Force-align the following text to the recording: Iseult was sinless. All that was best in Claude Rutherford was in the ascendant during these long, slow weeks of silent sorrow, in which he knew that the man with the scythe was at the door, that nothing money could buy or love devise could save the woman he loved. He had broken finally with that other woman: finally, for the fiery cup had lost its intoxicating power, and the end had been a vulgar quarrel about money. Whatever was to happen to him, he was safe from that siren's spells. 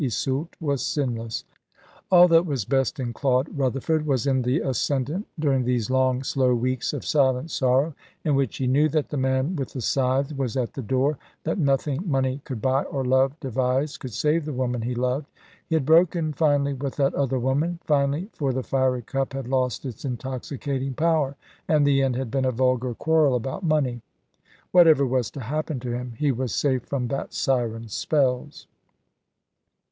Iseult 0.03 0.55
was 0.59 0.83
sinless. 0.83 1.43
All 2.09 2.27
that 2.29 2.43
was 2.47 2.65
best 2.65 2.99
in 2.99 3.13
Claude 3.13 3.55
Rutherford 3.55 4.03
was 4.07 4.25
in 4.25 4.41
the 4.41 4.59
ascendant 4.61 5.27
during 5.39 5.63
these 5.63 5.91
long, 5.91 6.23
slow 6.23 6.55
weeks 6.55 6.91
of 6.91 7.05
silent 7.05 7.51
sorrow, 7.51 7.93
in 8.25 8.33
which 8.33 8.57
he 8.57 8.65
knew 8.65 8.89
that 8.89 9.09
the 9.09 9.17
man 9.17 9.55
with 9.55 9.73
the 9.73 9.79
scythe 9.81 10.35
was 10.35 10.57
at 10.57 10.73
the 10.73 10.81
door, 10.81 11.19
that 11.43 11.59
nothing 11.59 12.01
money 12.09 12.41
could 12.45 12.63
buy 12.63 12.83
or 12.85 13.05
love 13.05 13.39
devise 13.39 13.95
could 13.97 14.11
save 14.11 14.43
the 14.45 14.51
woman 14.53 14.81
he 14.81 14.95
loved. 14.95 15.27
He 15.67 15.75
had 15.75 15.85
broken 15.85 16.33
finally 16.33 16.73
with 16.73 16.95
that 16.95 17.13
other 17.13 17.37
woman: 17.37 17.77
finally, 17.85 18.31
for 18.33 18.53
the 18.53 18.63
fiery 18.63 19.03
cup 19.03 19.33
had 19.33 19.47
lost 19.47 19.85
its 19.85 20.03
intoxicating 20.03 20.95
power, 20.95 21.35
and 21.67 21.85
the 21.85 22.01
end 22.01 22.15
had 22.15 22.31
been 22.31 22.45
a 22.45 22.51
vulgar 22.51 22.95
quarrel 22.95 23.35
about 23.35 23.61
money. 23.63 24.01
Whatever 24.71 25.05
was 25.05 25.29
to 25.29 25.41
happen 25.41 25.79
to 25.81 25.91
him, 25.91 26.13
he 26.17 26.31
was 26.31 26.55
safe 26.55 26.81
from 26.87 27.07
that 27.09 27.35
siren's 27.35 27.93
spells. 27.93 28.65